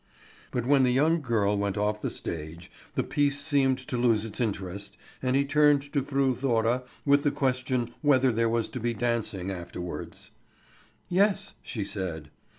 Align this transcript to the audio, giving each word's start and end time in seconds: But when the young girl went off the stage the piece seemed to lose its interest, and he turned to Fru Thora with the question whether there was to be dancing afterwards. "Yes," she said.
But 0.49 0.65
when 0.65 0.81
the 0.81 0.89
young 0.89 1.21
girl 1.21 1.55
went 1.55 1.77
off 1.77 2.01
the 2.01 2.09
stage 2.09 2.71
the 2.95 3.03
piece 3.03 3.39
seemed 3.39 3.77
to 3.87 3.97
lose 3.99 4.25
its 4.25 4.39
interest, 4.41 4.97
and 5.21 5.35
he 5.35 5.45
turned 5.45 5.93
to 5.93 6.01
Fru 6.01 6.33
Thora 6.33 6.81
with 7.05 7.21
the 7.21 7.29
question 7.29 7.93
whether 8.01 8.31
there 8.31 8.49
was 8.49 8.67
to 8.69 8.79
be 8.79 8.95
dancing 8.95 9.51
afterwards. 9.51 10.31
"Yes," 11.07 11.53
she 11.61 11.83
said. 11.83 12.31